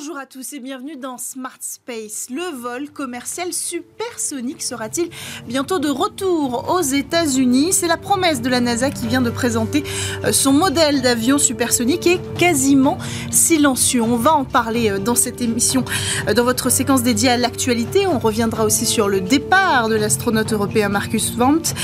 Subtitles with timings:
[0.00, 2.28] Bonjour à tous et bienvenue dans Smart Space.
[2.30, 5.10] Le vol commercial supersonique sera-t-il
[5.46, 7.74] bientôt de retour aux États-Unis?
[7.74, 9.84] C'est la promesse de la NASA qui vient de présenter
[10.24, 12.96] euh, son modèle d'avion supersonique et quasiment
[13.30, 14.00] silencieux.
[14.00, 15.84] On va en parler euh, dans cette émission.
[16.28, 20.54] Euh, dans votre séquence dédiée à l'actualité, on reviendra aussi sur le départ de l'astronaute
[20.54, 21.74] européen Marcus Vandt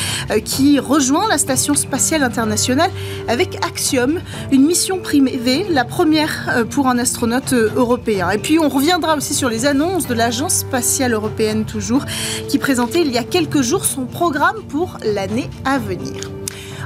[0.42, 2.90] qui rejoint la station spatiale internationale
[3.28, 4.20] avec Axiom,
[4.52, 9.48] une mission privée, la première pour un astronaute européen et puis on reviendra aussi sur
[9.48, 12.04] les annonces de l'Agence spatiale européenne toujours,
[12.48, 16.30] qui présentait il y a quelques jours son programme pour l'année à venir.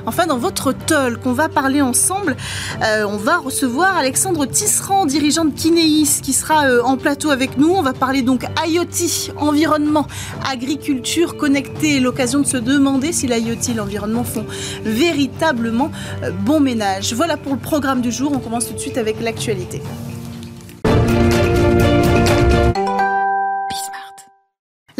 [0.06, 2.37] Enfin, dans votre talk, qu'on va parler ensemble,
[2.83, 7.59] euh, on va recevoir Alexandre Tisserand, dirigeant de Kineis, qui sera euh, en plateau avec
[7.59, 7.68] nous.
[7.68, 10.07] On va parler donc IoT, environnement,
[10.51, 12.01] agriculture connectée.
[12.01, 14.46] L'occasion de se demander si l'IoT et l'environnement font
[14.84, 15.91] véritablement
[16.23, 17.12] euh, bon ménage.
[17.12, 18.32] Voilà pour le programme du jour.
[18.34, 19.82] On commence tout de suite avec l'actualité.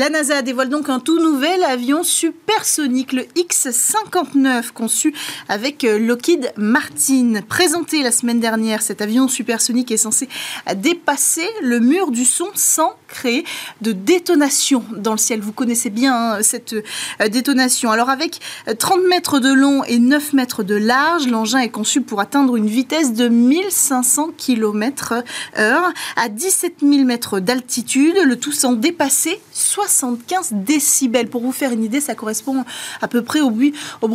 [0.01, 5.15] La NASA dévoile donc un tout nouvel avion supersonique, le X-59, conçu
[5.47, 7.43] avec euh, Lockheed Martin.
[7.47, 10.27] Présenté la semaine dernière, cet avion supersonique est censé
[10.75, 13.45] dépasser le mur du son sans créer
[13.83, 15.41] de détonation dans le ciel.
[15.41, 17.91] Vous connaissez bien hein, cette euh, détonation.
[17.91, 18.41] Alors avec
[18.79, 22.69] 30 mètres de long et 9 mètres de large, l'engin est conçu pour atteindre une
[22.69, 25.23] vitesse de 1500 km
[25.59, 31.29] heure à 17 000 mètres d'altitude, le tout sans dépasser 60 75 décibels.
[31.29, 32.65] Pour vous faire une idée, ça correspond
[33.01, 33.75] à peu près au bruit,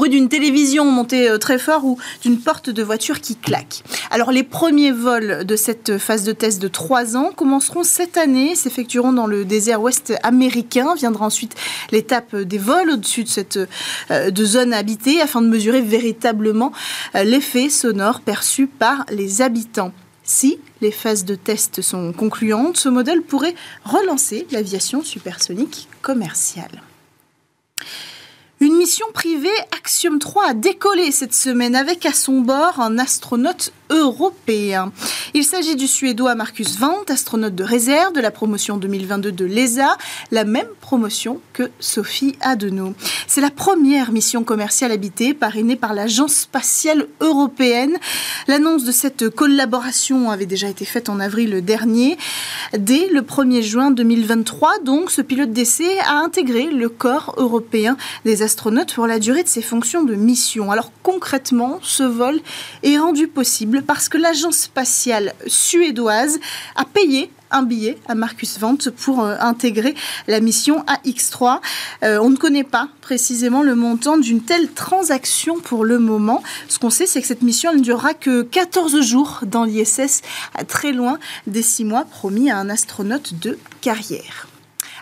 [0.10, 3.84] d'une télévision montée euh, très fort ou d'une porte de voiture qui claque.
[4.12, 8.56] Alors les premiers vols de cette phase de test de 3 ans commenceront cette année,
[8.56, 10.96] s'effectueront dans le désert ouest américain.
[10.96, 11.56] Viendra ensuite
[11.92, 13.60] l'étape des vols au-dessus de cette
[14.12, 16.72] euh, de zone habitée afin de mesurer véritablement
[17.16, 19.92] euh, l'effet sonore perçu par les habitants.
[20.26, 26.82] Si les phases de test sont concluantes, ce modèle pourrait relancer l'aviation supersonique commerciale.
[28.60, 33.72] Une mission privée Axiom 3 a décollé cette semaine avec à son bord un astronaute
[33.90, 34.92] européen.
[35.34, 39.98] Il s'agit du Suédois Marcus Vandt, astronaute de réserve de la promotion 2022 de l'ESA,
[40.32, 42.94] la même promotion que Sophie Adenau.
[43.28, 47.98] C'est la première mission commerciale habitée parrainée par l'Agence spatiale européenne.
[48.48, 52.18] L'annonce de cette collaboration avait déjà été faite en avril dernier.
[52.78, 58.42] Dès le 1er juin 2023, donc, ce pilote d'essai a intégré le corps européen des
[58.42, 60.72] astronautes pour la durée de ses fonctions de mission.
[60.72, 62.40] Alors concrètement, ce vol
[62.84, 66.40] est rendu possible parce que l'agence spatiale suédoise
[66.76, 69.96] a payé un billet à Marcus Vente pour euh, intégrer
[70.28, 71.60] la mission AX3.
[72.04, 76.44] Euh, on ne connaît pas précisément le montant d'une telle transaction pour le moment.
[76.68, 80.22] Ce qu'on sait, c'est que cette mission ne durera que 14 jours dans l'ISS,
[80.68, 84.48] très loin des 6 mois promis à un astronaute de carrière.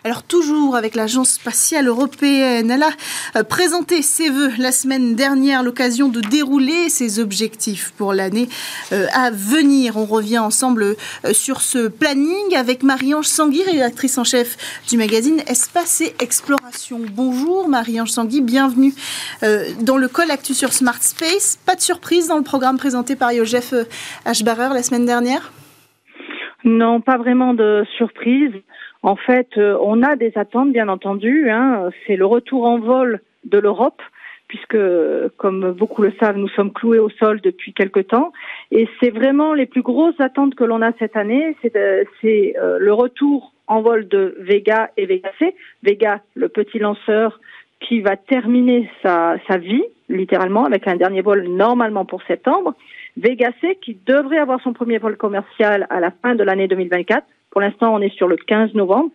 [0.05, 2.89] Alors toujours avec l'Agence spatiale européenne, elle a
[3.37, 8.49] euh, présenté ses voeux la semaine dernière, l'occasion de dérouler ses objectifs pour l'année
[8.91, 9.95] euh, à venir.
[9.95, 14.57] On revient ensemble euh, sur ce planning avec Marie-Ange Sangui, rédactrice en chef
[14.89, 16.99] du magazine Espace et Exploration.
[17.13, 18.93] Bonjour Marie-Ange Sangui, bienvenue
[19.81, 21.57] dans le call Actu sur Smart Space.
[21.65, 23.73] Pas de surprise dans le programme présenté par Yojef
[24.25, 24.73] H.
[24.73, 25.53] la semaine dernière?
[26.65, 28.51] Non, pas vraiment de surprise.
[29.03, 31.49] En fait, euh, on a des attentes, bien entendu.
[31.49, 31.89] Hein.
[32.07, 34.01] C'est le retour en vol de l'Europe,
[34.47, 34.77] puisque,
[35.35, 38.31] comme beaucoup le savent, nous sommes cloués au sol depuis quelque temps.
[38.71, 41.55] Et c'est vraiment les plus grosses attentes que l'on a cette année.
[41.61, 45.53] C'est euh, le retour en vol de Vega et Vega C.
[45.83, 47.41] Vega, le petit lanceur
[47.81, 52.73] qui va terminer sa, sa vie, littéralement, avec un dernier vol normalement pour septembre.
[53.17, 57.25] Vega C, qui devrait avoir son premier vol commercial à la fin de l'année 2024
[57.53, 59.11] pour l'instant, on est sur le 15 novembre.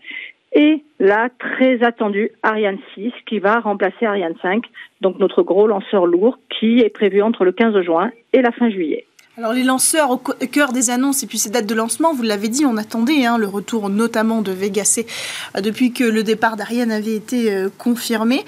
[0.53, 4.65] Et la très attendue Ariane 6 qui va remplacer Ariane 5,
[5.01, 8.71] donc notre gros lanceur lourd qui est prévu entre le 15 juin et la fin
[8.71, 9.05] juillet.
[9.37, 12.49] Alors les lanceurs au cœur des annonces et puis ces dates de lancement, vous l'avez
[12.49, 15.07] dit, on attendait hein, le retour notamment de Vega C
[15.57, 18.45] euh, depuis que le départ d'Ariane avait été euh, confirmé.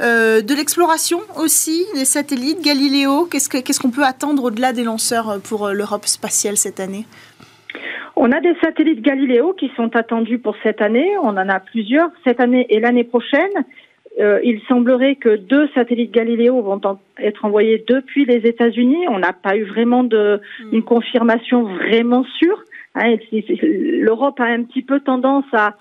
[0.00, 5.68] Euh, de l'exploration aussi, des satellites, Galileo, qu'est-ce qu'on peut attendre au-delà des lanceurs pour
[5.68, 7.06] l'Europe spatiale cette année?
[8.22, 11.10] On a des satellites Galileo qui sont attendus pour cette année.
[11.24, 13.50] On en a plusieurs cette année et l'année prochaine.
[14.20, 16.80] Euh, il semblerait que deux satellites Galileo vont
[17.18, 19.08] être envoyés depuis les États-Unis.
[19.08, 20.68] On n'a pas eu vraiment de, hmm.
[20.72, 22.62] une confirmation vraiment sûre.
[22.94, 23.16] Hein,
[23.60, 25.74] L'Europe a un petit peu tendance à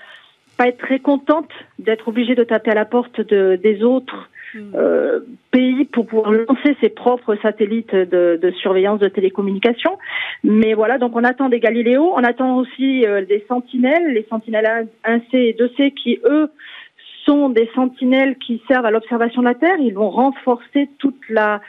[0.57, 5.25] pas être très contente d'être obligée de taper à la porte de, des autres hmm.
[5.51, 9.97] pays pour pouvoir lancer ses propres satellites de, de, surveillance de télécommunications.
[10.43, 15.21] Mais voilà, donc on attend des Galiléo, on attend aussi des sentinelles, les sentinelles 1C
[15.33, 16.49] et 2C qui, eux,
[17.25, 19.77] sont des sentinelles qui servent à l'observation de la Terre.
[19.79, 21.59] Ils vont renforcer toute la euh,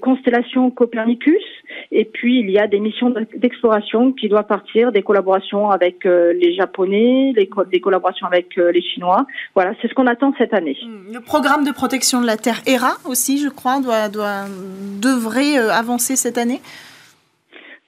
[0.00, 1.42] constellation Copernicus.
[1.90, 6.32] Et puis, il y a des missions d'exploration qui doivent partir, des collaborations avec euh,
[6.34, 9.26] les Japonais, des collaborations avec euh, les Chinois.
[9.54, 10.76] Voilà, c'est ce qu'on attend cette année.
[10.82, 11.12] Hmm.
[11.14, 14.08] Le programme de protection de la Terre ERA aussi, je crois, doit
[15.00, 16.60] devrait avancer cette année.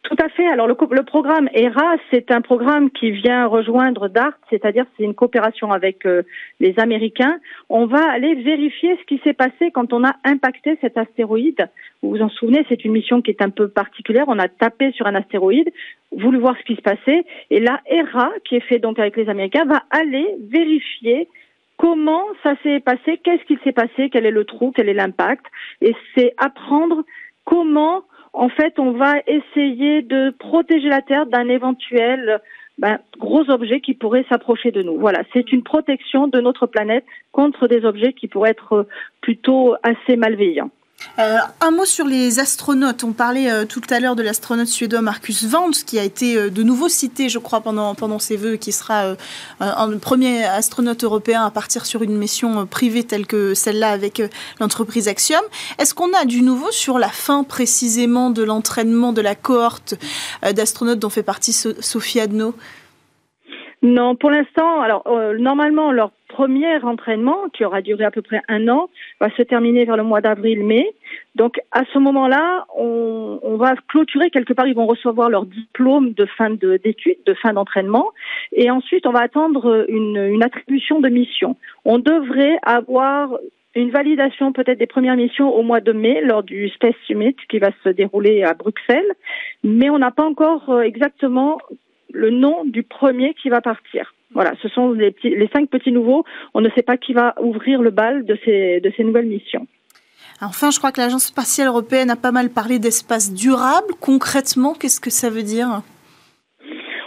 [0.04, 0.46] Tout à fait.
[0.46, 5.14] Alors le, le programme ERA, c'est un programme qui vient rejoindre DART, c'est-à-dire c'est une
[5.14, 6.22] coopération avec euh,
[6.60, 7.38] les Américains.
[7.70, 11.70] On va aller vérifier ce qui s'est passé quand on a impacté cet astéroïde.
[12.02, 14.26] Vous vous en souvenez, c'est une mission qui est un peu particulière.
[14.28, 15.72] On a tapé sur un astéroïde,
[16.12, 19.30] voulu voir ce qui se passait, et là ERA, qui est fait donc avec les
[19.30, 21.28] Américains, va aller vérifier
[21.78, 25.46] comment ça s'est passé, qu'est-ce qui s'est passé, quel est le trou, quel est l'impact,
[25.80, 27.04] et c'est apprendre
[27.46, 28.02] comment
[28.34, 32.40] en fait, on va essayer de protéger la Terre d'un éventuel
[32.78, 34.98] ben, gros objet qui pourrait s'approcher de nous.
[34.98, 38.88] Voilà, c'est une protection de notre planète contre des objets qui pourraient être
[39.20, 40.70] plutôt assez malveillants.
[41.18, 43.04] Euh, un mot sur les astronautes.
[43.04, 46.50] On parlait euh, tout à l'heure de l'astronaute suédois Marcus Vance, qui a été euh,
[46.50, 49.14] de nouveau cité, je crois, pendant, pendant ses vœux, qui sera
[49.60, 54.22] un premier astronaute européen à partir sur une mission privée telle que celle-là avec
[54.60, 55.40] l'entreprise Axiom.
[55.78, 59.94] Est-ce qu'on a du nouveau sur la fin précisément de l'entraînement de la cohorte
[60.42, 62.54] d'astronautes dont fait partie Sophie Adno
[63.84, 68.40] non, pour l'instant, alors euh, normalement leur premier entraînement, qui aura duré à peu près
[68.48, 68.88] un an,
[69.20, 70.94] va se terminer vers le mois d'avril-mai.
[71.34, 74.66] Donc à ce moment-là, on, on, va clôturer quelque part.
[74.66, 78.08] Ils vont recevoir leur diplôme de fin d'études, de, fin d'entraînement,
[78.52, 81.58] et ensuite on va attendre une, une attribution de mission.
[81.84, 83.36] On devrait avoir
[83.75, 87.58] une validation peut-être des premières missions au mois de mai lors du Space Summit qui
[87.58, 89.12] va se dérouler à Bruxelles,
[89.62, 91.58] mais on n'a pas encore euh, exactement
[92.14, 94.14] le nom du premier qui va partir.
[94.32, 96.25] Voilà, ce sont les, petits, les cinq petits nouveaux.
[96.55, 99.66] On ne sait pas qui va ouvrir le bal de ces, de ces nouvelles missions.
[100.40, 103.94] Enfin, je crois que l'Agence spatiale européenne a pas mal parlé d'espace durable.
[104.00, 105.82] Concrètement, qu'est-ce que ça veut dire?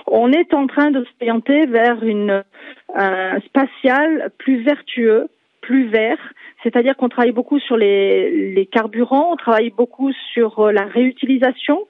[0.07, 2.43] On est en train de s'orienter vers une,
[2.95, 5.27] un spatial plus vertueux,
[5.61, 6.19] plus vert,
[6.63, 11.85] c'est-à-dire qu'on travaille beaucoup sur les, les, carburants, on travaille beaucoup sur euh, la réutilisation,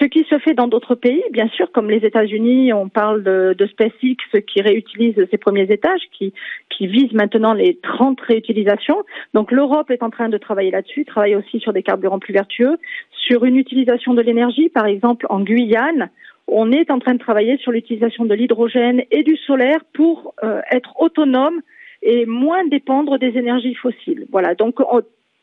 [0.00, 3.54] ce qui se fait dans d'autres pays, bien sûr, comme les États-Unis, on parle de,
[3.56, 4.16] de, SpaceX
[4.46, 6.32] qui réutilise ses premiers étages, qui,
[6.70, 9.04] qui vise maintenant les 30 réutilisations.
[9.34, 12.78] Donc l'Europe est en train de travailler là-dessus, travaille aussi sur des carburants plus vertueux,
[13.10, 16.08] sur une utilisation de l'énergie, par exemple en Guyane.
[16.48, 20.60] On est en train de travailler sur l'utilisation de l'hydrogène et du solaire pour euh,
[20.72, 21.60] être autonome
[22.02, 24.26] et moins dépendre des énergies fossiles.
[24.30, 24.76] Voilà, donc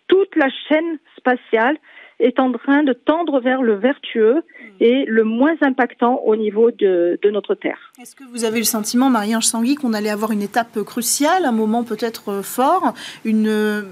[0.08, 1.78] toute la chaîne spatiale
[2.21, 4.65] est en train de tendre vers le vertueux hmm.
[4.79, 7.91] et le moins impactant au niveau de, notre Terre.
[8.01, 11.51] Est-ce que vous avez le sentiment, Marie-Ange Sangui, qu'on allait avoir une étape cruciale, un
[11.51, 12.94] moment peut-être fort,
[13.25, 13.85] une,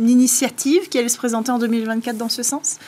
[0.00, 2.78] une initiative qui allait se présenter en 2024 dans ce sens?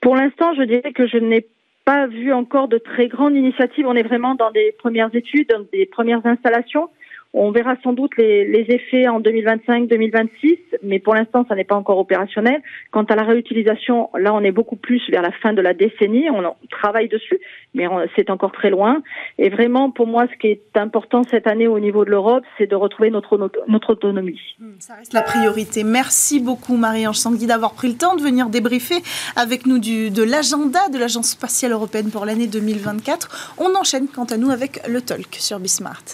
[0.00, 1.46] Pour l'instant, je dirais que je n'ai
[1.84, 3.86] pas vu encore de très grandes initiatives.
[3.86, 6.90] On est vraiment dans des premières études, dans des premières installations.
[7.34, 11.76] On verra sans doute les, les effets en 2025-2026, mais pour l'instant, ça n'est pas
[11.76, 12.60] encore opérationnel.
[12.90, 16.28] Quant à la réutilisation, là, on est beaucoup plus vers la fin de la décennie.
[16.30, 17.38] On travaille dessus,
[17.74, 17.86] mais
[18.16, 19.02] c'est encore très loin.
[19.38, 22.66] Et vraiment, pour moi, ce qui est important cette année au niveau de l'Europe, c'est
[22.66, 24.40] de retrouver notre, notre autonomie.
[24.58, 25.84] Hmm, ça reste la priorité.
[25.84, 29.02] Merci beaucoup, Marie-Ange Sangui, d'avoir pris le temps de venir débriefer
[29.36, 33.54] avec nous du, de l'agenda de l'Agence spatiale européenne pour l'année 2024.
[33.58, 36.04] On enchaîne, quant à nous, avec le Talk sur Bismart.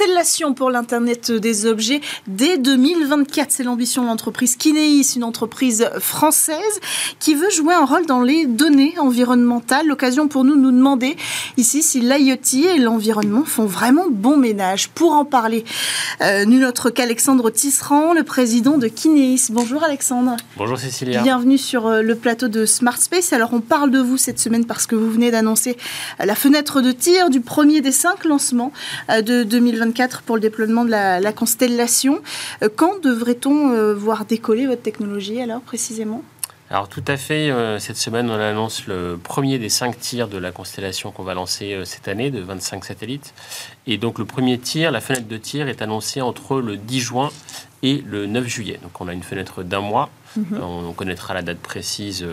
[0.00, 3.50] Constellation pour l'Internet des objets dès 2024.
[3.50, 6.80] C'est l'ambition de l'entreprise Kineis, une entreprise française
[7.18, 9.86] qui veut jouer un rôle dans les données environnementales.
[9.86, 11.16] L'occasion pour nous de nous demander
[11.58, 14.88] ici si l'IoT et l'environnement font vraiment bon ménage.
[14.88, 15.64] Pour en parler,
[16.22, 19.50] euh, nul autre qu'Alexandre Tisserand, le président de Kineis.
[19.50, 20.36] Bonjour Alexandre.
[20.56, 21.22] Bonjour Cécilia.
[21.22, 23.34] Bienvenue sur euh, le plateau de Smart Space.
[23.34, 25.76] Alors on parle de vous cette semaine parce que vous venez d'annoncer
[26.20, 28.72] euh, la fenêtre de tir du premier des cinq lancements
[29.10, 29.89] de 2024
[30.26, 32.20] pour le déploiement de la, constellation.
[32.62, 36.22] Euh, quand devrait-on euh, voir décoller votre technologie alors précisément?
[36.70, 40.38] Alors tout à fait, euh, cette semaine on annonce le premier des cinq tirs de
[40.38, 43.34] la constellation qu'on va lancer cette année de 25 satellites.
[43.86, 47.30] Et donc le premier tir, la fenêtre de tir est annoncée entre le 10 juin
[47.82, 48.78] et le 9 juillet.
[48.82, 50.10] Donc on a une fenêtre d'un mois.
[50.36, 50.60] Mhm.
[50.62, 52.24] On connaîtra la date précise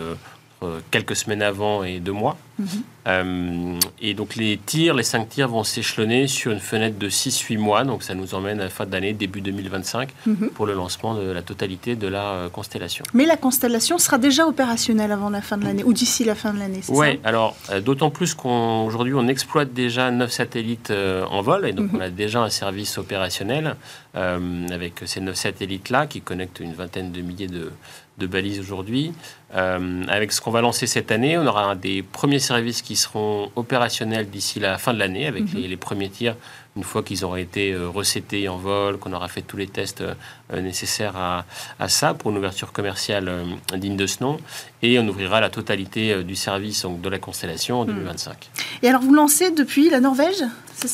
[0.90, 2.36] quelques semaines avant et deux mois.
[2.58, 3.78] Mhm.
[4.02, 7.84] et donc les tirs, les cinq tirs vont s'échelonner sur une fenêtre de 6-8 mois.
[7.84, 10.50] Donc ça nous emmène à la fin d'année, début 2025, mhm.
[10.50, 13.04] pour le lancement de la totalité de la constellation.
[13.14, 16.52] Mais la constellation sera déjà opérationnelle avant la fin de l'année, ou d'ici la fin
[16.52, 21.66] de l'année, c'est Oui, alors d'autant plus qu'aujourd'hui on, exploite déjà 9 satellites en vol,
[21.66, 23.76] et donc on a déjà un service opérationnel
[24.14, 27.70] avec ces 9 satellites-là qui connectent une vingtaine de milliers de,
[28.18, 29.12] de balises aujourd'hui.
[29.54, 33.50] Euh, avec ce qu'on va lancer cette année, on aura des premiers services qui seront
[33.56, 35.60] opérationnels d'ici la fin de l'année, avec mhm.
[35.60, 36.36] les, premiers tirs,
[36.78, 40.00] une fois qu'ils auront été euh, recettés en vol, qu'on aura fait tous les tests
[40.00, 41.44] euh, nécessaires à,
[41.78, 43.30] à, ça pour une ouverture commerciale
[43.76, 44.38] digne de ce nom.
[44.82, 48.32] Et on ouvrira la totalité du service donc, de la constellation en 2025.
[48.32, 48.62] Mhm.
[48.82, 50.44] Et alors, vous lancez depuis la Norvège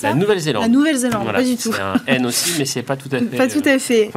[0.02, 0.62] la Nouvelle-Zélande.
[0.62, 1.72] La Nouvelle-Zélande, pas du tout.
[1.72, 3.36] C'est un N aussi, mais c'est pas tout à fait.
[3.36, 4.10] Pas tout à fait.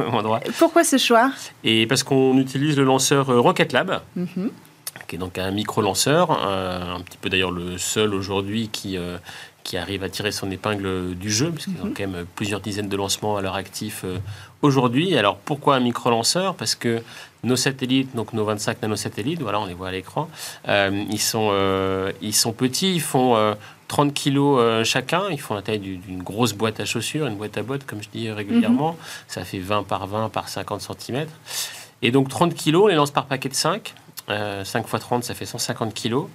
[0.58, 1.32] Pourquoi ce choix?
[1.64, 4.00] Et parce qu'on utilise le lanceur euh, Rocket Lab.
[4.16, 4.50] Mhm.
[5.06, 9.16] qui est donc un micro-lanceur, un, petit peu d'ailleurs le seul aujourd'hui qui, euh,
[9.68, 11.94] qui arrive à tirer son épingle du jeu, puisqu'ils ont mhm.
[11.94, 14.18] quand même plusieurs dizaines de lancements à leur actif euh,
[14.62, 15.16] aujourd'hui.
[15.16, 16.54] Alors pourquoi un micro-lanceur?
[16.54, 17.02] Parce que
[17.44, 20.28] nos satellites, donc nos 25 nanosatellites, voilà, on les voit à l'écran,
[20.66, 21.52] ils, sont,
[22.20, 23.36] ils sont petits, ils font
[23.88, 25.24] 30 kilos euh, chacun.
[25.30, 28.08] Ils font la taille d'une grosse boîte à chaussures, une boîte à bottes, comme je
[28.12, 28.92] dis régulièrement.
[28.92, 28.98] Mhm.
[29.26, 31.26] Ça fait 20 par 20 par 50 cm.
[32.02, 33.94] Et donc 30 kilos, on les lance par paquet de 5.
[34.28, 36.28] 5 x 30, ça fait 150 kilos.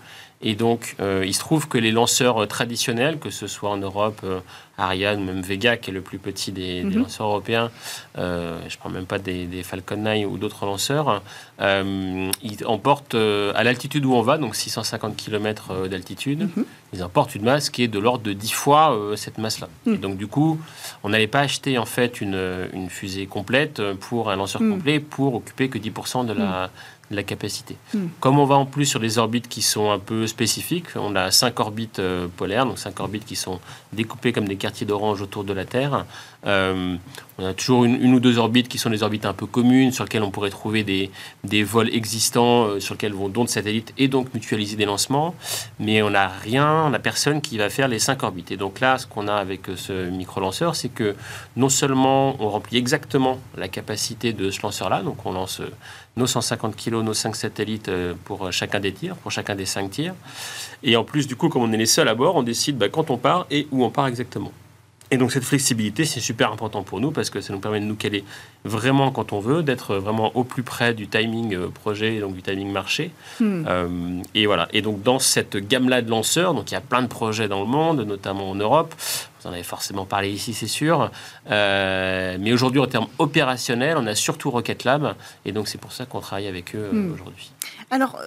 [0.46, 3.78] Et donc, euh, il se trouve que les lanceurs euh, traditionnels, que ce soit en
[3.78, 4.42] Europe, euh,
[4.78, 7.04] Ariane même Vega, qui est le plus petit des, mhm.
[7.04, 7.72] lanceurs européens,
[8.16, 11.22] je ne parle même pas des, Falcon 9 ou d'autres lanceurs,
[11.62, 16.66] ils emportent à l'altitude où on va, donc 650 km d'altitude, mhm.
[16.92, 19.70] ils emportent une masse qui est de l'ordre de 10 fois cette masse-là.
[19.86, 19.98] Mhm.
[19.98, 20.60] Donc, du coup,
[21.04, 25.36] on n'allait pas acheter en fait une, une, fusée complète pour un lanceur complet pour
[25.36, 26.72] occuper que 10% de la
[27.12, 27.76] la capacité.
[27.94, 28.08] Hmm.
[28.20, 31.32] Comme on va en plus sur des orbites qui sont un peu spécifiques, on a
[31.32, 33.60] cinq orbites euh, polaires, donc cinq orbites qui sont
[33.92, 36.06] découpées comme des quartiers d'orange autour de la Terre.
[36.46, 36.96] Euh,
[37.40, 40.04] on a toujours une, ou deux orbites qui sont des orbites un peu communes, sur
[40.04, 41.10] lesquelles on pourrait trouver des,
[41.44, 45.34] des vols existants, euh, sur lesquels vont d'autres satellites et donc mutualiser des lancements.
[45.80, 48.52] Mais on n'a rien, on n'a personne qui va faire les cinq orbites.
[48.52, 51.16] Et donc là, ce qu'on a avec ce micro-lanceur, c'est que
[51.56, 55.62] non seulement on remplit exactement la capacité de ce lanceur-là, donc on lance
[56.16, 59.90] nos 150 kg, nos 5 satellites euh, pour chacun des tirs, pour chacun des 5
[59.90, 60.14] tirs.
[60.84, 62.90] Et en plus, du coup, comme on est les seuls à bord, on décide bah,
[62.90, 64.52] quand on part et où on part exactement.
[65.14, 67.86] Et donc cette flexibilité, c'est super important pour nous parce que ça nous permet de
[67.86, 68.24] nous caler
[68.66, 72.42] vraiment quand on veut, d'être vraiment au plus près du timing euh, projet, donc du
[72.42, 73.12] timing marché.
[73.40, 73.64] Hmm.
[73.68, 74.68] Euh, et voilà.
[74.74, 77.60] Et donc dans cette gamme-là de lanceurs, donc il y a plein de projets dans
[77.60, 78.96] le monde, notamment en Europe.
[79.44, 81.12] Vous en avez forcément parlé ici, c'est sûr.
[81.52, 85.16] Euh, mais aujourd'hui, en termes opérationnels, on a surtout Rocket Lab.
[85.46, 87.14] Et donc, c'est pour ça qu'on travaille avec eux hmm.
[87.14, 87.52] aujourd'hui.
[87.92, 88.18] Alors,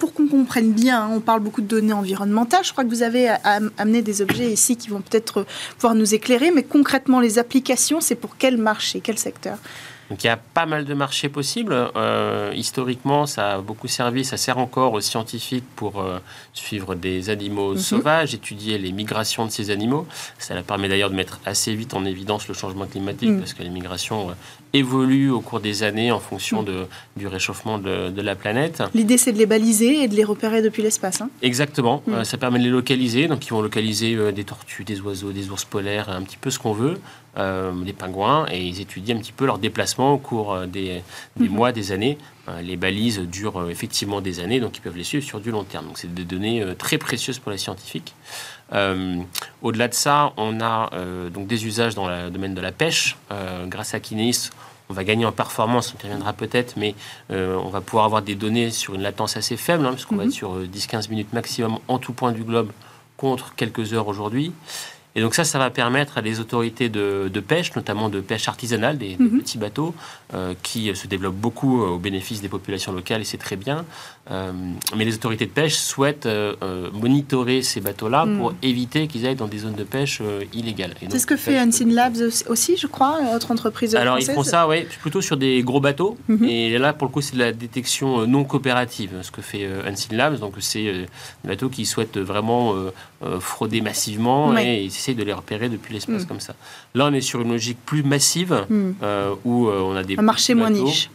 [0.00, 2.64] pour qu'on comprenne bien, hein, on parle beaucoup de données environnementales.
[2.64, 3.28] Je crois que vous avez
[3.76, 6.50] amené des objets ici qui vont peut-être pouvoir nous éclairer.
[6.50, 9.58] Mais concrètement, les applications, c'est pour quel marché, quel secteur?
[10.10, 11.74] Donc il y a pas mal de marchés possibles.
[11.96, 16.18] Euh, historiquement, ça a beaucoup servi, ça sert encore aux scientifiques pour euh,
[16.52, 17.78] suivre des animaux mhm.
[17.78, 20.06] sauvages, étudier les migrations de ces animaux.
[20.38, 23.38] Ça leur permet d'ailleurs de mettre assez vite en évidence le changement climatique mhm.
[23.38, 24.34] parce que les migrations euh,
[24.74, 26.66] évoluent au cours des années en fonction mhm.
[26.66, 28.82] de, du réchauffement de, de la planète.
[28.94, 31.22] L'idée, c'est de les baliser et de les repérer depuis l'espace.
[31.22, 31.30] Hein.
[31.42, 32.02] Exactement.
[32.24, 33.26] ça permet de les localiser.
[33.28, 36.58] Donc ils vont localiser des tortues, des oiseaux, des ours polaires, un petit peu ce
[36.58, 36.98] qu'on veut.
[37.36, 41.02] Euh, les pingouins et ils étudient un petit peu leur déplacement au cours euh, des,
[41.36, 41.48] mhm.
[41.48, 42.16] mois, des années.
[42.48, 45.64] Euh, les balises durent effectivement des années, donc ils peuvent les suivre sur du long
[45.64, 45.86] terme.
[45.86, 48.14] Donc c'est des données très précieuses pour les scientifiques.
[49.62, 50.90] Au-delà de ça, on a
[51.32, 53.16] donc des usages dans le domaine de la pêche.
[53.66, 54.50] grâce à Kineis,
[54.88, 56.96] on va gagner en performance, on y reviendra peut-être, mais
[57.30, 60.30] on va pouvoir avoir des données sur une latence assez faible, hein, puisqu'on va mhm.
[60.30, 62.72] être sur 10-15 minutes maximum en tout point du globe
[63.16, 64.52] contre quelques heures aujourd'hui.
[65.16, 68.98] Et donc ça, ça va permettre à des autorités de, pêche, notamment de pêche artisanale,
[68.98, 69.40] des, mhm.
[69.40, 69.94] petits bateaux,
[70.34, 73.84] euh, qui se développent beaucoup euh, au bénéfice des populations locales, et c'est très bien.
[74.30, 74.52] Euh,
[74.96, 76.28] mais les autorités de pêche souhaitent
[76.92, 78.38] monitorer ces bateaux-là mhm.
[78.38, 80.20] pour éviter qu'ils aillent dans des zones de pêche
[80.52, 80.94] illégales.
[81.10, 82.16] C'est ce que fait Unseen Labs
[82.48, 86.16] aussi, je crois, autre entreprise Alors ils font ça, oui, plutôt sur des gros bateaux.
[86.28, 86.44] Mhm.
[86.44, 90.16] Et là, pour le coup, c'est de la détection non coopérative, ce que fait Unseen
[90.16, 90.38] Labs.
[90.38, 91.06] Donc c'est des
[91.44, 92.74] bateaux qui souhaitent vraiment
[93.40, 96.26] frauder massivement et de les repérer depuis l'espace mm.
[96.26, 96.54] comme ça.
[96.94, 98.92] Là, on est sur une logique plus massive mm.
[99.02, 101.10] euh, où euh, on a des un marché moins niche.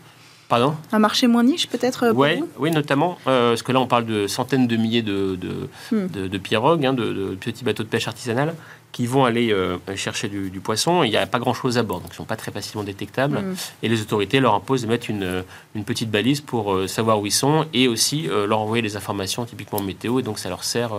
[0.48, 0.76] Pardon?
[0.92, 4.66] Un marché moins niche peut-être ouais, Oui, notamment, parce que là on parle de centaines
[4.66, 6.28] de milliers de, de, hmm.
[6.28, 8.56] de, pirogues, hein, de, petits bateaux de pêche artisanales
[8.92, 11.04] qui vont aller euh, chercher du, poisson.
[11.04, 13.40] Il n'y a pas grand-chose à bord, donc ils ne sont pas très facilement détectables.
[13.40, 13.56] Mm.
[13.84, 15.44] Et les autorités leur imposent de mettre une,
[15.76, 18.98] une petite balise pour euh, savoir où ils sont et aussi euh, leur envoyer les
[18.98, 20.20] informations typiquement météo.
[20.20, 20.92] Et donc ça leur sert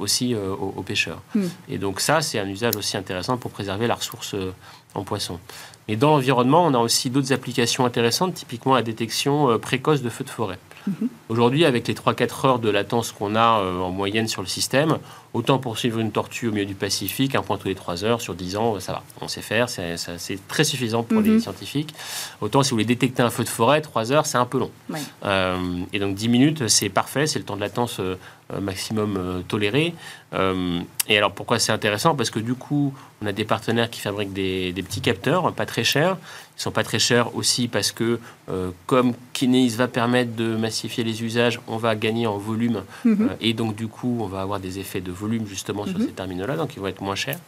[0.00, 1.20] aussi aux, pêcheurs.
[1.34, 1.42] Mm.
[1.68, 4.34] Et donc ça, c'est un usage aussi intéressant pour préserver la ressource
[4.94, 5.38] en poisson.
[5.88, 10.24] Mais dans l'environnement, on a aussi d'autres applications intéressantes, typiquement la détection précoce de feux
[10.24, 10.58] de forêt.
[10.88, 11.08] Mm-hmm.
[11.28, 14.98] Aujourd'hui, avec les 3-4 heures de latence qu'on a en moyenne sur le système,
[15.34, 18.34] Autant poursuivre une tortue au milieu du Pacifique, un point tous les 3 heures sur
[18.34, 19.96] 10 ans, ça va, on sait faire, c'est
[20.46, 21.40] très suffisant pour les mhm.
[21.40, 21.94] scientifiques.
[22.42, 24.70] Autant si vous voulez détecter un feu de forêt, 3 heures, c'est un peu long.
[25.24, 25.56] Euh,
[25.94, 28.16] et donc 10 minutes, c'est parfait, c'est le temps de latence euh,
[28.60, 29.94] maximum euh, toléré.
[31.08, 32.14] et alors pourquoi c'est intéressant?
[32.14, 35.84] Parce que du coup, on a des partenaires qui fabriquent des, petits capteurs, pas très
[35.84, 36.18] chers.
[36.62, 38.20] Sont pas très chers aussi parce que
[38.86, 43.30] comme Kinesis va permettre de massifier les usages, on va gagner en volume mhm.
[43.40, 46.06] et donc du coup, on va avoir des effets de volume justement sur mhm.
[46.06, 47.38] ces terminaux-là, donc ils vont être moins chers.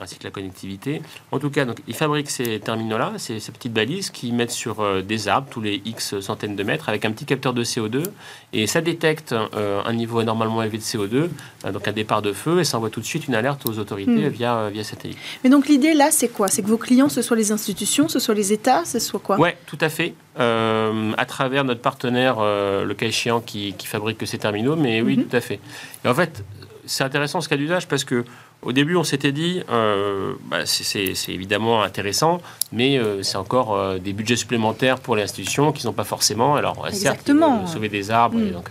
[0.00, 1.02] Euh, ainsi que la connectivité.
[1.32, 5.02] En tout cas, donc, ils fabriquent ces terminaux-là, ces, petites balises qui mettent sur euh,
[5.02, 8.04] des arbres tous les X centaines de mètres avec un petit capteur de CO2
[8.52, 11.28] et ça détecte euh, un niveau anormalement élevé de CO2,
[11.72, 14.28] donc un départ de feu et ça envoie tout de suite une alerte aux autorités
[14.28, 14.28] hmm.
[14.28, 15.18] via, via satellite.
[15.42, 16.48] Mais donc l'idée là, c'est quoi?
[16.48, 19.38] C'est que vos clients, ce soit les institutions, ce soit les États, ce soit quoi?
[19.38, 20.14] Oui, tout à fait.
[20.36, 25.24] à travers notre partenaire, le cas échéant, qui, qui, fabrique ces terminaux, mais oui, mhm.
[25.24, 25.60] tout à fait.
[26.04, 26.44] Et en fait,
[26.86, 28.24] c'est intéressant ce cas d'usage parce que
[28.64, 32.40] au début, on s'était dit, euh, bah, c'est évidemment intéressant,
[32.72, 36.56] mais euh, c'est encore euh, des budgets supplémentaires pour les institutions qui n'ont pas forcément.
[36.56, 37.30] Alors, certes,
[37.66, 38.52] sauver des arbres, et mm.
[38.52, 38.70] donc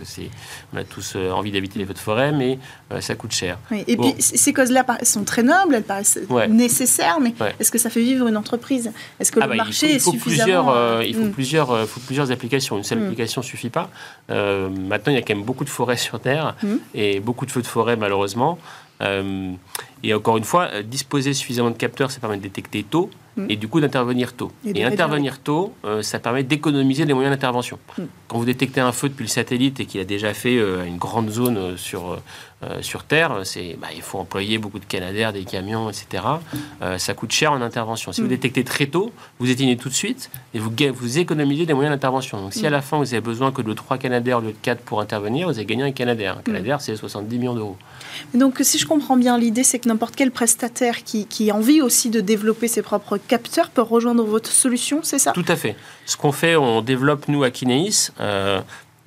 [0.72, 2.58] on a tous envie d'habiter les feux de forêt, mais
[3.00, 3.58] ça coûte cher.
[3.86, 8.02] Et puis, ces causes-là sont très nobles, elles paraissent nécessaires, mais est-ce que ça fait
[8.02, 8.90] vivre une entreprise?
[9.20, 10.64] Est-ce que ah le bah, marché il faut, est suffisamment...
[10.64, 11.32] Plusieurs, il faut, mm.
[11.32, 12.76] plusieurs, faut plusieurs applications.
[12.76, 13.04] Une seule mm.
[13.04, 13.90] application ne suffit pas.
[14.28, 16.56] maintenant, il y a quand même beaucoup de forêts sur Terre,
[16.94, 18.58] et beaucoup de feux de forêt, malheureusement.
[19.02, 19.52] Euh,
[20.02, 23.46] et encore une fois, euh, disposer suffisamment de capteurs, ça permet de détecter tôt mm.
[23.48, 24.52] et du coup d'intervenir tôt.
[24.64, 27.78] Et, intervenir tôt, euh, ça permet d'économiser les moyens d'intervention.
[27.98, 28.02] Mm.
[28.28, 31.30] Quand vous détectez un feu depuis le satellite et qu'il a déjà fait une grande
[31.30, 32.18] zone sur,
[32.80, 36.24] sur Terre, c'est, bah, il faut employer beaucoup de canadaires, des camions, etc.
[36.98, 38.12] ça coûte cher en intervention.
[38.12, 38.30] Si vous mm.
[38.30, 42.40] détectez très tôt, vous éteignez tout de suite et vous, vous économisez des moyens d'intervention.
[42.40, 44.56] Donc si à la fin vous avez besoin que de 3 canadaires au lieu de
[44.62, 46.38] 4 pour intervenir, vous avez gagné un canadaire.
[46.38, 47.76] Un canadaire, c'est 70 millions d'euros.
[48.32, 52.10] Donc, si je comprends bien, l'idée, c'est que n'importe quel prestataire qui, a envie aussi
[52.10, 55.32] de développer ses propres capteurs peut rejoindre votre solution, c'est ça?
[55.32, 55.76] Tout à fait.
[56.06, 58.60] Ce qu'on fait, on développe, nous, à Kineis, euh,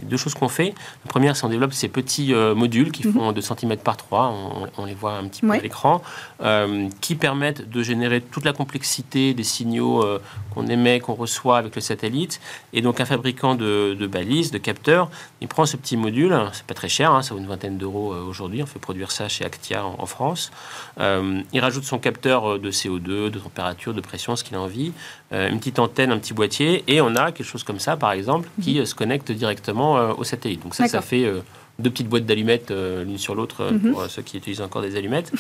[0.04, 0.74] deux choses qu'on fait.
[1.06, 3.14] La première, c'est qu'on développe ces petits euh, modules qui mhm.
[3.14, 4.34] font 2 cm par 3,
[4.78, 6.02] on, les voit un petit peu à l'écran,
[6.42, 10.22] euh, qui permettent de générer toute la complexité des signaux euh,
[10.54, 12.40] qu'on émet, qu'on reçoit avec le satellite.
[12.74, 15.10] Et donc, un fabricant de, balises, de capteurs,
[15.42, 18.14] il prend ce petit module, c'est pas très cher, hein, ça vaut une vingtaine d'euros
[18.14, 20.52] aujourd'hui, on fait produire ça chez Actia en, France.
[21.00, 24.94] il rajoute son capteur de CO2, de température, de pression, ce qu'il a envie,
[25.32, 28.48] une petite antenne, un petit boîtier, et on a quelque chose comme ça, par exemple,
[28.62, 28.86] qui mhm.
[28.86, 30.63] se connecte directement euh, au satellite.
[30.63, 31.41] Donc ça, ça fait euh,
[31.80, 33.93] deux petites boîtes d'allumettes euh, l'une sur l'autre mhm.
[33.93, 35.32] pour ceux qui utilisent encore des allumettes.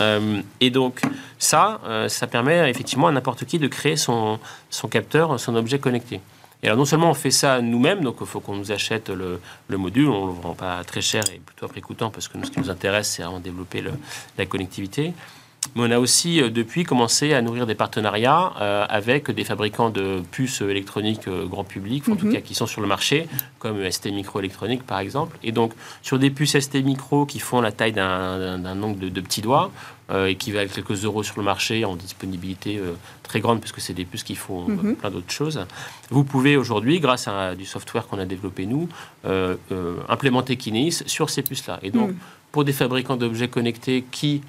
[0.60, 1.02] et donc
[1.38, 4.38] ça, ça permet effectivement à n'importe qui de créer son,
[4.70, 6.20] son capteur, son objet connecté.
[6.64, 9.40] Et alors non seulement on fait ça nous-mêmes, donc il faut qu'on nous achète le,
[9.66, 12.38] le module, on ne le vend pas très cher et plutôt après coûtant parce que
[12.38, 13.90] nous, ce qui nous intéresse, c'est vraiment développer le,
[14.38, 15.12] la connectivité.
[15.74, 19.90] Mais on a aussi euh, depuis commencé à nourrir des partenariats euh, avec des fabricants
[19.90, 22.34] de puces électroniques euh, grand public, en tout mhm.
[22.34, 23.26] cas qui sont sur le marché,
[23.58, 25.38] comme ST Microélectronique par exemple.
[25.42, 25.72] Et donc
[26.02, 29.70] sur des puces ST Micro qui font la taille d'un ongle de, petits doigts
[30.26, 32.78] et qui valent quelques euros sur le marché en disponibilité
[33.22, 34.96] très grande puisque c'est des puces qui font mhm.
[34.96, 35.64] plein d'autres choses.
[36.10, 38.88] Vous pouvez aujourd'hui, grâce à du software qu'on a développé nous,
[40.08, 41.78] implémenter Kinesis sur ces puces-là.
[41.82, 42.16] Et donc mhm.
[42.50, 44.42] pour des fabricants d'objets connectés qui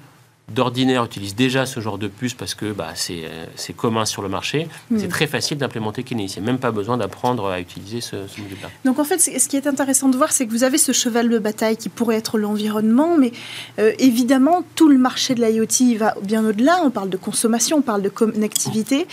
[0.52, 4.28] d'ordinaire utilisent déjà ce genre de puce parce que bah, euh, c'est commun sur le
[4.28, 4.98] marché, hmm.
[4.98, 6.36] c'est très facile d'implémenter Kinesis.
[6.36, 8.68] Il n'y a même pas besoin d'apprendre à utiliser ce, module-là.
[8.84, 11.28] Donc en fait, ce qui est intéressant de voir, c'est que vous avez ce cheval
[11.28, 13.32] de bataille qui pourrait être l'environnement, mais
[13.78, 16.80] euh, évidemment, tout le marché de l'IoT va bien au-delà.
[16.84, 19.06] On parle de consommation, on parle de connectivité.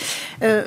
[0.43, 0.65] Euh,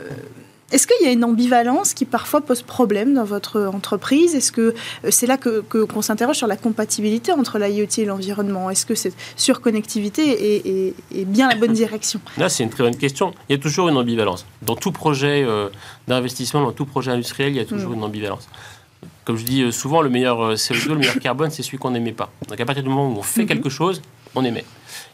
[0.75, 4.35] est-ce qu'il y a une ambivalence qui parfois pose problème dans votre entreprise?
[4.35, 8.71] Est-ce que euh, c'est là que, qu'on s'interroge sur la compatibilité entre l'IoT et l'environnement?
[8.71, 12.21] Est-ce que cette surconnectivité est, bien la bonne direction?
[12.39, 13.33] Là, c'est une très bonne question.
[13.49, 14.47] Il y a toujours une ambivalence.
[14.63, 15.69] Dans tout projet euh,
[16.09, 17.95] d'investissement, dans tout projet industriel, il y a toujours mm.
[17.95, 18.49] une ambivalence.
[19.25, 22.13] Comme je dis euh, souvent, le meilleur CO2, le meilleur carbone, c'est celui qu'on n'aimait
[22.13, 22.33] pas.
[22.49, 23.47] Donc à partir du moment où on fait mm-hmm.
[23.47, 24.03] quelque chose,
[24.35, 24.65] on émet.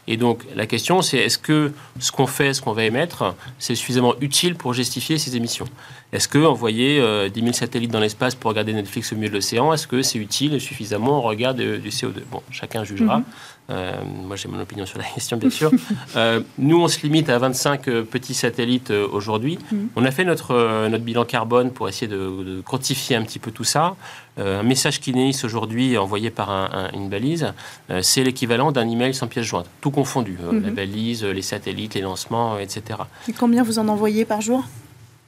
[0.07, 3.75] Et donc la question, c'est est-ce que ce qu'on fait, ce qu'on va émettre, c'est
[3.75, 5.65] suffisamment utile pour justifier ces émissions?
[6.11, 9.71] Est-ce que envoyer 10 000 satellites dans l'espace pour regarder Netflix au milieu de l'océan,
[9.73, 13.19] est-ce que c'est utile suffisamment au regard du CO2 Bon, chacun jugera.
[13.19, 13.23] Mhm.
[13.71, 15.71] Euh, moi, j'ai mon opinion sur la question, bien sûr.
[16.15, 19.57] Euh, nous, on se limite à 25 euh, petits satellites aujourd'hui.
[19.71, 19.89] Mhm.
[19.95, 23.63] On a fait notre, notre bilan carbone pour essayer de, quantifier un petit peu tout
[23.63, 23.95] ça.
[24.37, 26.49] un message Kinéis aujourd'hui envoyé par
[26.93, 27.53] une balise,
[28.01, 30.37] c'est l'équivalent d'un email sans pièce jointe, tout confondu.
[30.63, 32.99] La balise, les satellites, les lancements, etc.
[33.27, 34.63] Et combien vous en envoyez par jour?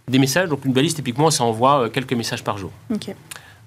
[0.08, 0.50] Des messages.
[0.50, 2.72] Donc, une balise, typiquement, ça envoie quelques messages par jour.
[2.94, 3.14] Ok.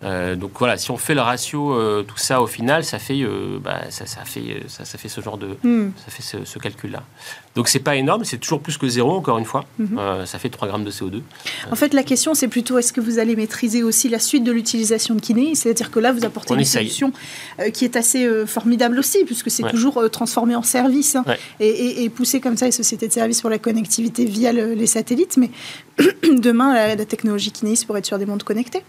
[0.06, 3.22] Euh, donc voilà, si on fait le ratio, euh, tout ça au final, ça fait,
[3.22, 5.90] euh, bah, ça, fait, ça, ça, fait ce genre de, hmm.
[5.96, 7.02] ça fait ce, calcul-là.
[7.56, 9.64] Donc c'est pas énorme, c'est toujours plus que zéro encore une fois.
[9.78, 9.96] Hmm.
[10.24, 11.22] ça fait 3 grammes de CO2.
[11.70, 14.52] En fait, la question c'est plutôt est-ce que vous allez maîtriser aussi la suite de
[14.52, 15.54] l'utilisation de kiné?
[15.54, 17.12] C'est-à-dire que là, vous apportez une solution
[17.72, 21.24] qui est assez formidable aussi, puisque c'est toujours transformé en service hein,
[21.60, 25.36] et, poussé comme ça les sociétés de services pour la connectivité via les satellites.
[25.36, 25.50] Mais
[26.38, 28.82] demain, la, la technologie kiné pourrait être sur des mondes connectés.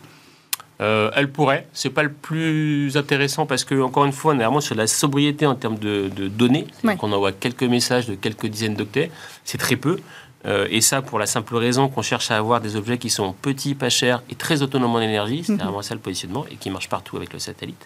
[0.79, 1.67] Euh, elle pourrait.
[1.73, 4.87] C'est pas le plus intéressant parce que encore une fois, on est vraiment sur la
[4.87, 6.67] sobriété en termes de, données.
[6.83, 9.11] On envoie quelques messages de quelques dizaines d'octets.
[9.43, 9.99] C'est très peu.
[10.45, 13.33] Euh, et ça, pour la simple raison qu'on cherche à avoir des objets qui sont
[13.33, 15.43] petits, pas chers et très autonomes en énergie.
[15.43, 15.59] C'est mhm.
[15.59, 17.85] vraiment ça le positionnement et qui marche partout avec le satellite.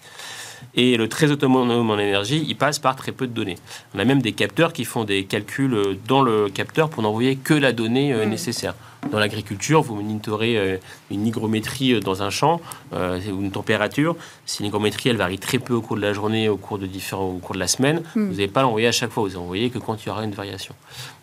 [0.76, 3.58] Et le très autonome en énergie, il passe par très peu de données.
[3.94, 7.54] On a même des capteurs qui font des calculs dans le capteur pour n'envoyer que
[7.54, 8.76] la donnée euh, nécessaire.
[9.12, 10.78] Dans l'agriculture, vous monitorez euh,
[11.10, 14.16] une hygrométrie euh, dans un champ ou une température.
[14.46, 17.30] Si l'hygrométrie elle varie très peu au cours de la journée, au cours de différents,
[17.30, 18.26] au cours de la semaine, hmm.
[18.28, 19.24] vous n'allez pas l'envoyer à chaque fois.
[19.24, 20.76] Vous envoyez que quand il y aura une variation.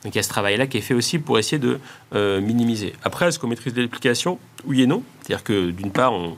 [0.03, 1.79] Donc il y a ce travail-là qui est fait aussi pour essayer de
[2.41, 2.95] minimiser.
[3.05, 4.39] Après, est-ce qu'on maîtrise l'application?
[4.65, 5.03] Oui et non.
[5.23, 6.37] C'est-à-dire que d'une part, on,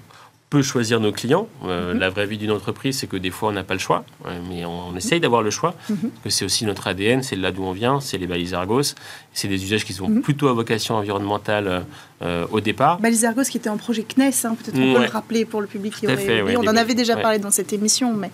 [0.50, 1.48] peut choisir nos clients.
[1.64, 2.00] Euh, mhm.
[2.00, 4.38] La vraie vie d'une entreprise, c'est que des fois, on n'a pas le choix, euh,
[4.48, 6.10] mais on, essaye d'avoir le choix, mhm.
[6.24, 8.94] que c'est aussi notre ADN, c'est là d'où on vient, c'est les balises Argos.
[9.32, 10.22] C'est des usages qui sont mhm.
[10.22, 11.84] plutôt à vocation environnementale
[12.22, 12.98] euh, au départ.
[12.98, 15.68] Balises Argos qui était en projet CNES, hein, peut-être qu'on peut le rappeler pour le
[15.68, 18.30] public qui aurait On en avait déjà parlé dans cette émission, mais...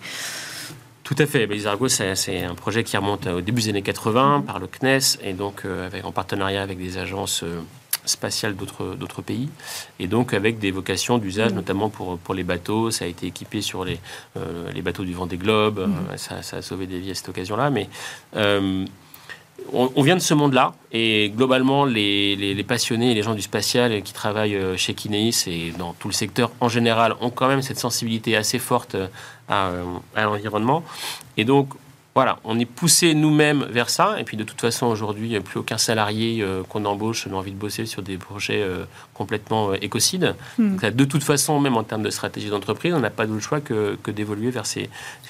[1.03, 1.47] Tout à fait.
[1.47, 5.19] Balises Argos, c'est un projet qui remonte au début des années 80 par le CNES,
[5.23, 7.45] et donc avec, en partenariat avec des agences
[8.07, 9.49] spatiales d'autres pays,
[9.99, 11.55] et donc avec des vocations d'usage, mm.
[11.55, 12.91] notamment pour, pour les bateaux.
[12.91, 13.99] Ça a été équipé sur les,
[14.37, 15.93] euh, les bateaux du vent des globes, mm.
[16.11, 17.69] euh, ça, ça, a sauvé des vies à cette occasion-là.
[17.69, 17.89] Mais
[18.35, 18.85] euh,
[19.73, 24.01] on, vient de ce monde-là, et globalement, les, les, passionnés et les gens du spatial
[24.03, 27.79] qui travaillent chez Kineis et dans tout le secteur en général ont quand même cette
[27.79, 28.95] sensibilité assez forte
[29.49, 29.71] à,
[30.15, 30.83] à l'environnement.
[31.37, 31.69] Et donc,
[32.17, 34.19] voilà, on est poussé nous-mêmes vers ça.
[34.19, 37.27] Et puis de toute façon, aujourd'hui, il n'y a plus aucun salarié euh, qu'on embauche
[37.27, 40.33] n'a envie de bosser sur des projets euh, complètement euh, écocides.
[40.57, 40.77] Hmm.
[40.77, 43.95] de toute façon, même en termes de stratégie d'entreprise, on n'a pas d'autre choix que,
[44.07, 44.89] d'évoluer vers ces,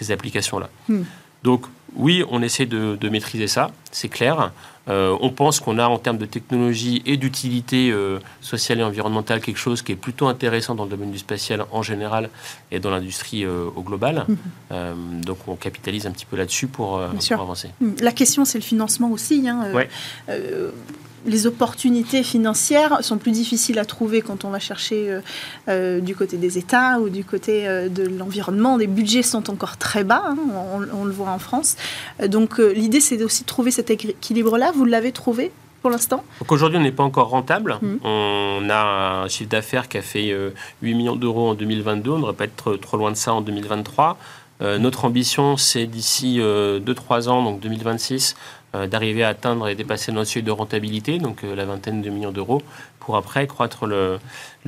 [0.10, 0.70] applications-là.
[0.88, 1.02] Hmm.
[1.44, 4.52] Donc oui, on essaie de, maîtriser ça, c'est clair.
[4.90, 9.42] Euh, on pense qu'on a en termes de technologie et d'utilité euh, sociale et environnementale
[9.42, 12.30] quelque chose qui est plutôt intéressant dans le domaine du spatial en général
[12.72, 14.26] et dans l'industrie euh, au global.
[14.30, 15.22] Mhm.
[15.26, 17.70] donc on capitalise un petit peu là-dessus pour, avancer.
[18.00, 19.48] La question c'est le financement aussi.
[19.50, 19.72] Hein,
[21.26, 25.22] les opportunités financières sont plus difficiles à trouver quand on va chercher euh,
[25.68, 28.78] euh, du côté des États ou du côté euh, de l'environnement.
[28.78, 30.38] Les budgets sont encore très bas, hein,
[30.94, 31.76] on, le voit en France.
[32.28, 34.72] Donc l'idée, c'est aussi de trouver cet équilibre-là.
[34.74, 35.52] Vous l'avez trouvé
[35.82, 36.24] pour l'instant?
[36.40, 37.78] Donc aujourd'hui, on n'est pas encore rentable.
[37.82, 37.96] Mmh.
[38.04, 40.36] On a un chiffre d'affaires qui a fait
[40.82, 42.12] 8 millions d'euros en 2022.
[42.12, 44.18] On ne devrait pas être trop loin de ça en 2023.
[44.62, 50.30] notre ambition, c'est d'ici 2-3 ans, donc 2026, euh, d'arriver à atteindre et dépasser notre
[50.30, 52.62] seuil de rentabilité, donc euh, la vingtaine de millions d'euros,
[53.00, 54.20] pour après croître le,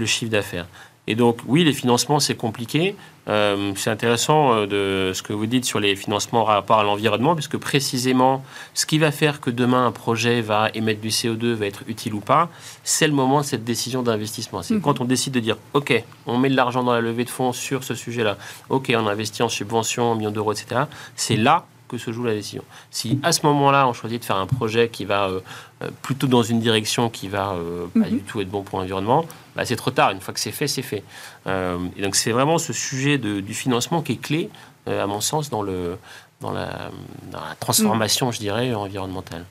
[0.06, 0.68] chiffre d'affaires.
[1.08, 2.96] Et donc, oui, les financements, c'est compliqué.
[3.28, 7.34] Euh, c'est intéressant de ce que vous dites sur les financements par rapport à l'environnement,
[7.34, 8.44] puisque précisément,
[8.76, 12.14] ce qui va faire que demain un projet va émettre du CO2, va être utile
[12.14, 12.50] ou pas,
[12.84, 14.62] c'est le moment de cette décision d'investissement.
[14.62, 14.82] C'est mhm.
[14.82, 17.54] quand on décide de dire, OK, on met de l'argent dans la levée de fonds
[17.54, 18.38] sur ce sujet-là,
[18.70, 20.82] OK, on investit en subventions, en millions d'euros, etc.
[21.16, 22.64] C'est là que se joue la décision.
[22.92, 25.40] Si à ce moment-là, on choisit de faire un projet qui va euh,
[25.84, 28.10] euh, plutôt dans une direction qui va euh, pas mhm.
[28.10, 29.26] du tout être bon pour l'environnement,
[29.56, 30.12] bah, c'est trop tard.
[30.12, 31.04] Une fois que c'est fait, c'est fait.
[31.48, 34.50] et donc c'est vraiment ce sujet du financement qui est clé,
[34.88, 35.98] à mon sens, dans, le,
[36.40, 36.92] dans, la,
[37.32, 38.34] dans la transformation, mhm.
[38.34, 39.46] je dirais, environnementale.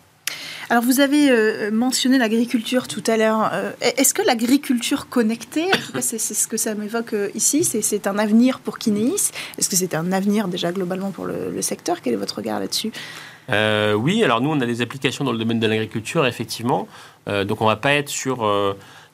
[0.71, 3.51] Alors vous avez euh, mentionné l'agriculture tout à l'heure.
[3.53, 5.67] Euh, est-ce que l'agriculture connectée,
[6.01, 9.31] c'est ce que ça m'évoque euh, ici, c'est un avenir pour Kineis?
[9.57, 12.03] Est-ce que c'est un avenir déjà globalement pour le, secteur?
[12.03, 12.93] Quel est votre regard là-dessus?
[13.51, 16.87] Oui, alors nous on a des applications dans le domaine de l'agriculture, effectivement.
[17.27, 18.47] donc on ne va pas être sur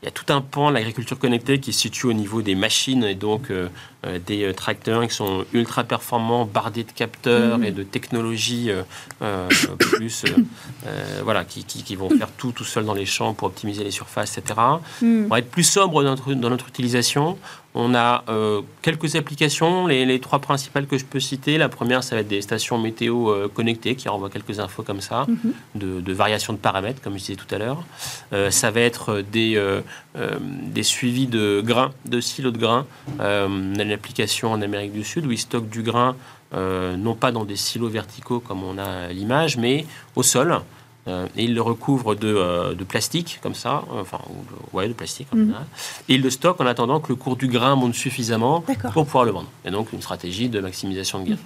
[0.04, 2.54] il y a tout un pan de l'agriculture connectée qui se situe au niveau des
[2.54, 3.70] machines et donc euh,
[4.06, 7.64] euh, des tracteurs qui sont ultra performants, bardés de capteurs mmh.
[7.64, 8.70] et de technologies
[9.78, 10.24] plus,
[11.22, 14.36] voilà, qui, qui, vont faire tout tout seul dans les champs pour optimiser les surfaces,
[14.36, 14.60] etc.
[15.00, 15.24] Mmh.
[15.24, 17.38] On va être plus sobre dans notre, dans notre utilisation.
[17.76, 21.58] On a euh, quelques applications, les, trois principales que je peux citer.
[21.58, 25.00] La première, ça va être des stations météo euh, connectées qui renvoient quelques infos comme
[25.00, 25.52] ça, mhm.
[25.74, 27.82] de, de, variations de paramètres, comme je disais tout à l'heure.
[28.32, 29.60] Euh, ça va être des,
[30.14, 32.86] des suivis de grains, de silos de grains.
[33.18, 36.14] on a une application en Amérique du Sud où ils stockent du grain,
[36.52, 40.60] non pas dans des silos verticaux comme on a l'image, mais au sol.
[41.06, 44.18] Euh, et il le recouvre de, euh, de plastique, comme ça, enfin,
[44.72, 45.54] ouais, de plastique, mhm.
[46.08, 49.24] et il le stocke en attendant que le cours du grain monte suffisamment pour pouvoir
[49.24, 49.48] le vendre.
[49.66, 51.38] Et donc, une stratégie de maximisation de gains.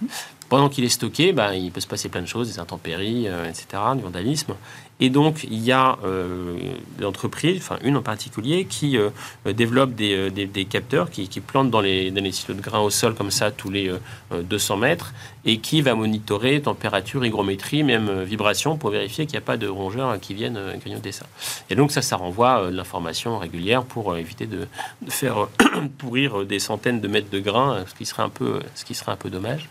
[0.49, 3.49] Pendant qu'il est stocké, ben, il peut se passer plein de choses, des intempéries, euh,
[3.49, 4.55] etc., du vandalisme.
[4.99, 6.57] Et donc, il y a euh,
[6.99, 9.11] l'entreprise, enfin une en particulier, qui euh,
[9.45, 13.15] développe des, des, capteurs qui, plantent dans les, dans les silos de grains au sol
[13.15, 13.93] comme ça tous les
[14.33, 15.13] 200 mètres
[15.45, 19.69] et qui va monitorer température, hygrométrie, même vibration pour vérifier qu'il n'y a pas de
[19.69, 21.27] rongeurs qui viennent grignoter ça.
[21.71, 24.67] Et donc ça, ça renvoie l'information régulière pour éviter de,
[25.03, 25.47] de faire
[25.99, 29.13] pourrir des centaines de mètres de grains, ce qui serait un peu, ce qui serait
[29.13, 29.69] un peu dommage.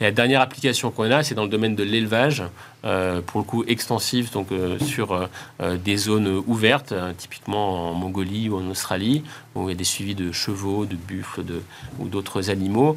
[0.00, 2.42] Et la dernière application qu'on a, c'est dans le domaine de l'élevage,
[2.84, 5.28] euh, pour le coup extensif, donc euh, sur
[5.60, 9.24] euh, des zones ouvertes, typiquement en Mongolie ou en Australie,
[9.54, 11.62] où il y a des suivis de chevaux, de buffles de,
[11.98, 12.96] ou d'autres animaux,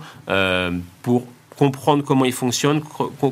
[1.01, 1.25] pour
[1.57, 2.81] comprendre comment ils fonctionnent,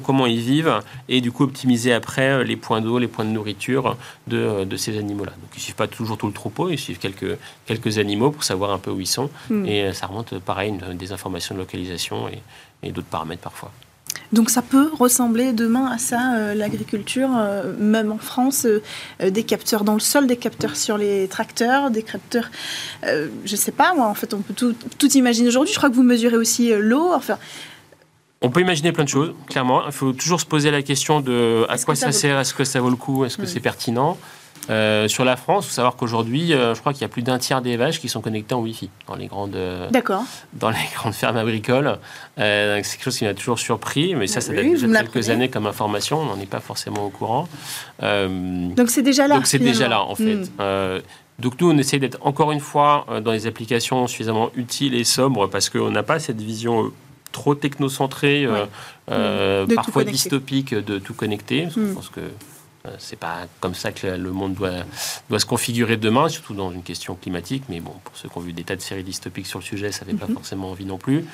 [0.06, 3.96] comment ils vivent, et du coup optimiser après les points d'eau, les points de nourriture
[4.28, 5.32] de, de ces animaux-là.
[5.32, 8.44] Donc ils ne suivent pas toujours tout le troupeau, ils suivent quelques, quelques animaux pour
[8.44, 9.66] savoir un peu où ils sont, hmm.
[9.66, 12.40] et ça remonte pareil des informations de localisation et,
[12.84, 13.72] et d'autres paramètres parfois.
[14.34, 19.44] Donc ça peut ressembler demain à ça, euh, l'agriculture, euh, même en France, euh, des
[19.44, 22.50] capteurs dans le sol, des capteurs sur les tracteurs, des capteurs,
[23.04, 25.74] je ne sais pas, moi en fait on peut tout, tout imaginer aujourd'hui.
[25.74, 27.12] Je crois que vous mesurez aussi l'eau.
[27.14, 27.38] Enfin,
[28.42, 29.86] on peut imaginer plein de choses, clairement.
[29.86, 32.82] Il faut toujours se poser la question de à quoi ça, sert, est-ce que ça
[32.82, 34.18] vaut le coup, est-ce que c'est pertinent?
[34.70, 37.22] Euh, sur la France, il faut savoir qu'aujourd'hui, euh, je crois qu'il y a plus
[37.22, 39.90] d'un tiers des vaches qui sont connectées en Wi-Fi dans les grandes, euh,
[40.54, 41.98] dans les grandes fermes agricoles.
[42.38, 45.50] c'est quelque chose qui m'a toujours surpris, mais ça, ça date déjà de quelques années
[45.50, 46.20] comme information.
[46.20, 47.48] On n'en est pas forcément au courant.
[48.02, 49.36] donc c'est déjà là.
[49.36, 50.36] Donc c'est déjà là, en fait.
[50.36, 51.02] Hmm.
[51.40, 55.50] donc nous, on essaie d'être encore une fois dans les applications suffisamment utiles et sobres
[55.50, 56.92] parce qu'on n'a pas cette vision
[57.32, 59.74] trop technocentrée, hmm.
[59.76, 61.68] parfois dystopique de tout connecter.
[61.74, 61.94] Je hmm.
[61.94, 62.30] pense que euh,
[62.98, 64.84] c'est pas comme ça que le monde doit,
[65.30, 67.64] doit se configurer demain, surtout dans une question climatique.
[67.70, 69.92] Mais bon, pour ceux qui ont vu des tas de séries dystopiques sur le sujet,
[69.92, 70.34] ça n'avait pas mhm.
[70.34, 71.26] forcément envie non plus.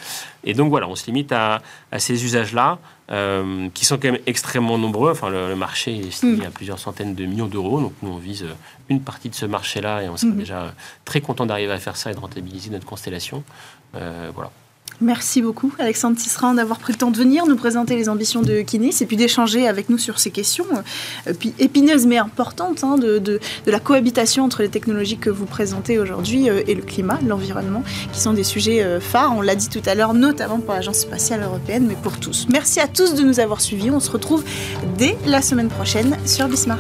[0.44, 1.62] Et donc voilà, on se limite à,
[1.98, 2.80] ces usages-là,
[3.12, 5.12] euh, qui sont quand même extrêmement nombreux.
[5.12, 6.46] Enfin, le, marché est estimé mhm.
[6.48, 7.82] à plusieurs centaines de millions d'euros.
[7.82, 8.46] Donc nous, on vise
[8.90, 10.40] une partie de ce marché-là et on serait mhm.
[10.40, 10.74] déjà
[11.06, 13.44] très content d'arriver à faire ça et de rentabiliser notre constellation.
[13.96, 14.52] Euh, voilà.
[15.02, 18.62] Merci beaucoup, Alexandre Tisserand, d'avoir pris le temps de venir nous présenter les ambitions de
[18.62, 20.66] Kinis et puis d'échanger avec nous sur ces questions
[21.28, 26.00] euh, épineuses mais importantes hein, de, de, la cohabitation entre les technologies que vous présentez
[26.00, 29.36] aujourd'hui euh, et le climat, l'environnement, qui sont des sujets euh, phares.
[29.36, 32.48] On l'a dit tout à l'heure, notamment pour l'Agence spatiale européenne, mais pour tous.
[32.50, 33.90] Merci à tous de nous avoir suivis.
[33.90, 34.44] On se retrouve
[34.98, 36.80] dès la semaine prochaine sur Bismart.